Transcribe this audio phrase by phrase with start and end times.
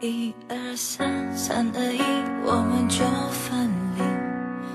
[0.00, 2.02] 一二三，三二一，
[2.44, 4.02] 我们就分离。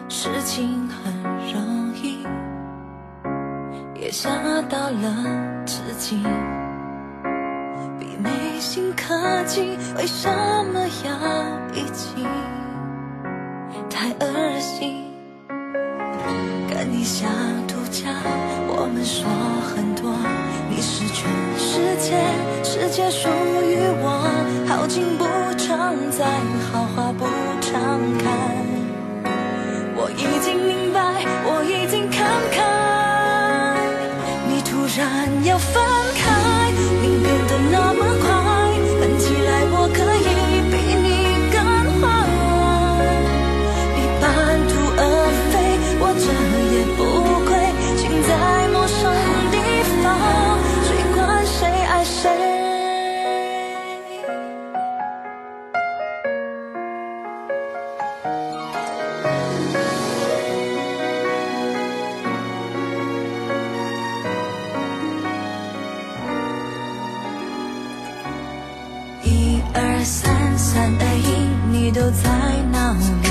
[0.10, 1.14] 事情很
[1.54, 2.26] 容易，
[4.02, 4.32] 也吓
[4.68, 6.18] 到了自己。
[8.00, 10.28] 比美心科技，为什
[10.74, 11.14] 么要
[11.76, 12.26] 一起？
[13.92, 15.06] 太恶心。
[16.68, 17.28] 跟你下
[17.68, 18.10] 度假，
[18.68, 19.30] 我们说
[19.70, 20.12] 很多，
[20.68, 22.18] 你是全世界，
[22.64, 23.30] 世界属。
[24.94, 25.24] 景不
[25.58, 26.26] 常在，
[26.70, 27.24] 好话不
[27.62, 27.72] 常
[28.20, 28.26] 开。
[29.96, 31.00] 我已经明白，
[31.48, 32.60] 我已经看开，
[34.50, 35.00] 你突然
[35.46, 35.82] 要分
[36.20, 36.21] 开，
[70.02, 72.28] 二三，三二一，你都在
[72.72, 73.30] 哪里？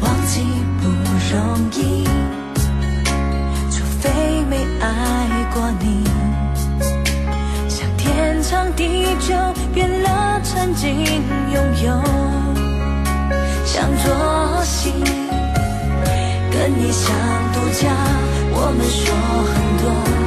[0.00, 0.40] 忘记
[0.80, 0.86] 不
[1.34, 2.06] 容易，
[3.68, 4.86] 除非没爱
[5.52, 6.04] 过你。
[7.68, 9.34] 像天长地久，
[9.74, 11.04] 变了曾经
[11.50, 12.00] 拥有，
[13.64, 14.92] 像作戏，
[16.52, 17.12] 跟你想
[17.52, 17.90] 度假，
[18.52, 19.12] 我们说
[19.50, 20.21] 很多。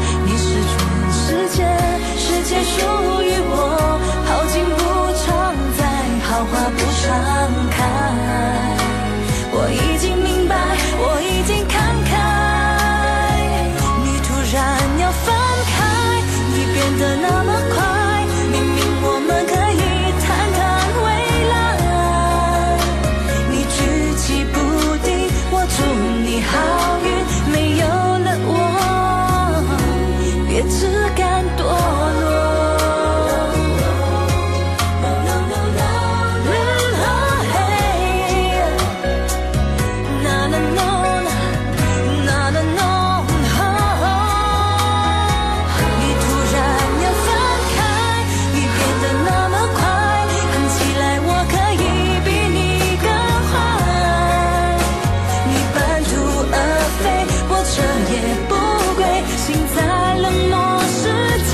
[58.15, 58.51] 也不
[58.95, 59.05] 归
[59.37, 59.45] 心
[59.75, 59.77] 在
[60.15, 60.55] 冷漠
[60.87, 61.03] 世
[61.51, 61.53] 界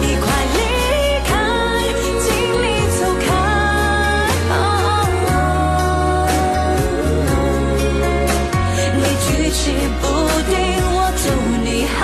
[0.00, 0.58] 你快离
[1.28, 1.30] 开
[2.22, 2.26] 请
[2.62, 2.64] 你
[2.96, 3.26] 走开
[8.96, 9.62] 你举棋
[10.00, 10.02] 不
[10.50, 10.52] 定
[10.92, 11.24] 我祝
[11.64, 11.98] 你好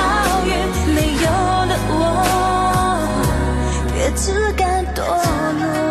[0.46, 0.50] 运
[0.94, 1.26] 没有
[1.68, 1.94] 了我
[3.92, 4.22] 别自
[4.56, 4.62] 甘
[4.94, 5.89] 堕落